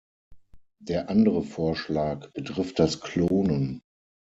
[0.79, 3.83] Der andere Vorschlag betrifft das Klonen.